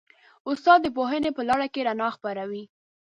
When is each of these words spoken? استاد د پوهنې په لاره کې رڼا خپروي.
استاد 0.49 0.79
د 0.83 0.87
پوهنې 0.97 1.29
په 1.33 1.41
لاره 1.47 1.67
کې 1.73 1.85
رڼا 1.87 2.07
خپروي. 2.15 2.63